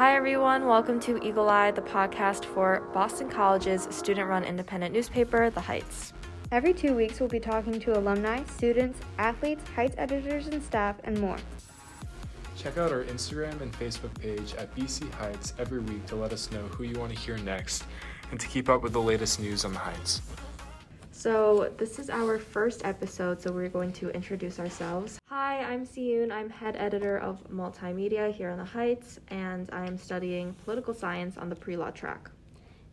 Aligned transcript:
Hi, 0.00 0.16
everyone. 0.16 0.64
Welcome 0.64 0.98
to 1.00 1.22
Eagle 1.22 1.50
Eye, 1.50 1.72
the 1.72 1.82
podcast 1.82 2.46
for 2.46 2.88
Boston 2.94 3.28
College's 3.28 3.86
student 3.90 4.30
run 4.30 4.44
independent 4.44 4.94
newspaper, 4.94 5.50
The 5.50 5.60
Heights. 5.60 6.14
Every 6.50 6.72
two 6.72 6.94
weeks, 6.94 7.20
we'll 7.20 7.28
be 7.28 7.38
talking 7.38 7.78
to 7.80 7.98
alumni, 7.98 8.42
students, 8.44 8.98
athletes, 9.18 9.62
Heights 9.76 9.94
editors 9.98 10.46
and 10.46 10.62
staff, 10.62 10.96
and 11.04 11.20
more. 11.20 11.36
Check 12.56 12.78
out 12.78 12.92
our 12.92 13.04
Instagram 13.04 13.60
and 13.60 13.70
Facebook 13.74 14.18
page 14.18 14.54
at 14.54 14.74
BC 14.74 15.12
Heights 15.12 15.52
every 15.58 15.80
week 15.80 16.06
to 16.06 16.16
let 16.16 16.32
us 16.32 16.50
know 16.50 16.62
who 16.62 16.84
you 16.84 16.98
want 16.98 17.12
to 17.12 17.18
hear 17.18 17.36
next 17.36 17.84
and 18.30 18.40
to 18.40 18.48
keep 18.48 18.70
up 18.70 18.80
with 18.80 18.94
the 18.94 19.02
latest 19.02 19.38
news 19.38 19.66
on 19.66 19.74
the 19.74 19.80
Heights. 19.80 20.22
So, 21.20 21.70
this 21.76 21.98
is 21.98 22.08
our 22.08 22.38
first 22.38 22.82
episode, 22.82 23.42
so 23.42 23.52
we're 23.52 23.68
going 23.68 23.92
to 23.92 24.08
introduce 24.08 24.58
ourselves. 24.58 25.18
Hi, 25.28 25.62
I'm 25.62 25.86
Siyun. 25.86 26.32
I'm 26.32 26.48
head 26.48 26.76
editor 26.76 27.18
of 27.18 27.46
multimedia 27.50 28.32
here 28.32 28.48
on 28.48 28.56
the 28.56 28.64
Heights, 28.64 29.20
and 29.28 29.68
I'm 29.70 29.98
studying 29.98 30.54
political 30.64 30.94
science 30.94 31.36
on 31.36 31.50
the 31.50 31.54
pre 31.54 31.76
law 31.76 31.90
track. 31.90 32.30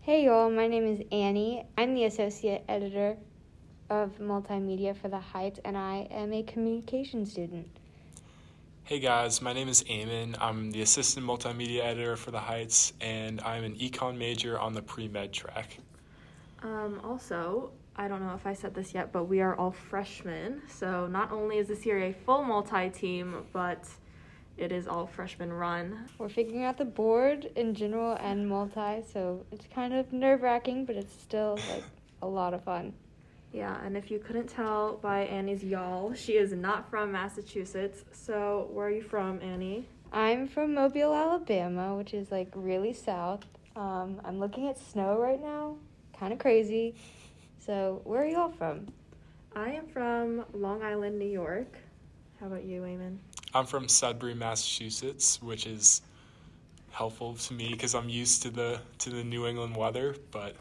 Hey, 0.02 0.26
y'all, 0.26 0.50
my 0.50 0.68
name 0.68 0.86
is 0.86 1.02
Annie. 1.10 1.66
I'm 1.78 1.94
the 1.94 2.04
associate 2.04 2.66
editor 2.68 3.16
of 3.90 4.20
multimedia 4.20 4.94
for 4.94 5.08
the 5.08 5.22
Heights, 5.22 5.62
and 5.64 5.78
I 5.78 6.10
am 6.12 6.34
a 6.34 6.44
communication 6.44 7.26
student. 7.26 7.70
Hey 8.84 9.00
guys, 9.00 9.42
my 9.42 9.54
name 9.54 9.70
is 9.70 9.84
Eamon. 9.84 10.36
I'm 10.42 10.72
the 10.72 10.82
assistant 10.82 11.26
multimedia 11.26 11.80
editor 11.86 12.18
for 12.18 12.32
the 12.32 12.42
Heights, 12.42 12.92
and 13.00 13.40
I'm 13.40 13.64
an 13.64 13.76
econ 13.76 14.18
major 14.18 14.60
on 14.60 14.74
the 14.74 14.82
pre 14.82 15.08
med 15.08 15.32
track. 15.32 15.78
Um, 16.64 17.02
also, 17.04 17.72
I 17.96 18.08
don't 18.08 18.22
know 18.22 18.34
if 18.36 18.46
I 18.46 18.54
said 18.54 18.74
this 18.74 18.94
yet, 18.94 19.12
but 19.12 19.26
we 19.26 19.42
are 19.42 19.56
all 19.56 19.72
freshmen. 19.72 20.62
So 20.68 21.08
not 21.08 21.32
only 21.32 21.58
is 21.58 21.68
this 21.68 21.86
year 21.86 22.04
a 22.04 22.14
full 22.14 22.44
multi 22.44 22.90
team, 22.90 23.46
but 23.54 23.88
it 24.58 24.72
is 24.72 24.88
all 24.88 25.06
freshman 25.06 25.54
run. 25.54 26.08
We're 26.18 26.30
figuring 26.30 26.64
out 26.64 26.78
the 26.78 26.86
board 26.86 27.52
in 27.56 27.74
general 27.74 28.18
and 28.20 28.48
multi, 28.48 29.04
so 29.12 29.46
it's 29.52 29.68
kind 29.74 29.94
of 29.94 30.12
nerve 30.12 30.42
wracking, 30.42 30.86
but 30.86 30.96
it's 30.96 31.14
still 31.14 31.60
like 31.70 31.84
a 32.22 32.28
lot 32.28 32.54
of 32.54 32.64
fun. 32.64 32.94
Yeah, 33.54 33.80
and 33.84 33.96
if 33.96 34.12
you 34.12 34.20
couldn't 34.20 34.48
tell 34.48 34.98
by 34.98 35.22
Annie's 35.22 35.64
y'all, 35.64 36.14
she 36.14 36.34
is 36.34 36.52
not 36.52 36.90
from 36.90 37.12
Massachusetts. 37.12 38.04
So 38.12 38.68
where 38.72 38.88
are 38.88 38.92
you 38.92 39.02
from, 39.02 39.42
Annie? 39.42 39.88
I'm 40.12 40.48
from 40.48 40.74
Mobile, 40.74 41.14
Alabama, 41.14 41.96
which 41.96 42.14
is 42.14 42.32
like 42.32 42.50
really 42.56 42.94
south. 42.94 43.46
Um, 43.76 44.22
I'm 44.26 44.40
looking 44.40 44.68
at 44.68 44.78
snow 44.78 45.18
right 45.18 45.42
now, 45.42 45.78
kind 46.20 46.34
of 46.34 46.40
crazy. 46.40 46.96
So, 47.60 48.02
where 48.04 48.22
are 48.22 48.26
y'all 48.26 48.52
from? 48.52 48.88
I 49.56 49.72
am 49.72 49.88
from 49.88 50.46
Long 50.54 50.82
Island, 50.84 51.18
New 51.18 51.26
York. 51.26 51.78
How 52.40 52.48
about 52.48 52.64
you, 52.64 52.82
Eamon? 52.82 53.18
I'm 53.54 53.66
from 53.66 53.88
Sudbury, 53.88 54.36
Massachusetts, 54.36 55.42
which 55.42 55.66
is 55.66 56.02
helpful 56.92 57.34
to 57.36 57.54
me 57.54 57.70
because 57.72 57.96
I'm 57.96 58.10
used 58.10 58.44
to 58.44 58.50
the 58.50 58.80
to 59.00 59.10
the 59.10 59.24
New 59.24 59.48
England 59.48 59.76
weather, 59.76 60.16
but 60.32 60.56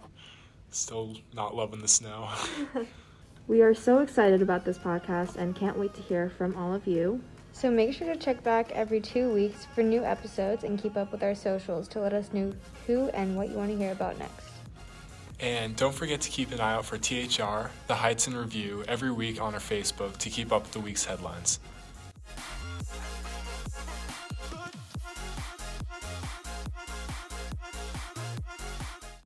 still 0.70 1.16
not 1.34 1.54
loving 1.54 1.80
the 1.80 1.88
snow. 1.88 2.28
we 3.48 3.62
are 3.62 3.74
so 3.74 4.00
excited 4.00 4.42
about 4.42 4.64
this 4.64 4.78
podcast 4.78 5.36
and 5.36 5.54
can't 5.54 5.78
wait 5.78 5.94
to 5.94 6.02
hear 6.02 6.30
from 6.30 6.56
all 6.56 6.74
of 6.74 6.86
you. 6.86 7.20
So 7.52 7.70
make 7.70 7.94
sure 7.94 8.12
to 8.12 8.18
check 8.18 8.42
back 8.42 8.70
every 8.72 9.00
two 9.00 9.32
weeks 9.32 9.66
for 9.74 9.82
new 9.82 10.04
episodes 10.04 10.64
and 10.64 10.80
keep 10.80 10.96
up 10.96 11.10
with 11.10 11.22
our 11.22 11.34
socials 11.34 11.88
to 11.88 12.00
let 12.00 12.12
us 12.12 12.32
know 12.32 12.52
who 12.86 13.08
and 13.10 13.36
what 13.36 13.48
you 13.48 13.56
want 13.56 13.70
to 13.70 13.76
hear 13.76 13.92
about 13.92 14.18
next. 14.18 14.45
And 15.38 15.76
don't 15.76 15.94
forget 15.94 16.22
to 16.22 16.30
keep 16.30 16.50
an 16.52 16.60
eye 16.60 16.72
out 16.72 16.86
for 16.86 16.96
THR, 16.96 17.70
the 17.88 17.96
Heights 17.96 18.26
in 18.26 18.34
Review, 18.34 18.84
every 18.88 19.10
week 19.10 19.40
on 19.40 19.52
our 19.52 19.60
Facebook 19.60 20.16
to 20.18 20.30
keep 20.30 20.50
up 20.50 20.62
with 20.62 20.72
the 20.72 20.80
week's 20.80 21.04
headlines. 21.04 21.60